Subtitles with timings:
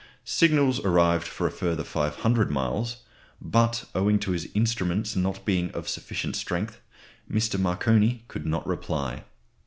[0.25, 3.03] Signals arrived for a further 500 miles,
[3.39, 6.81] but owing to his instruments not being of sufficient strength,
[7.31, 7.59] Mr.
[7.59, 9.25] Marconi could not reply.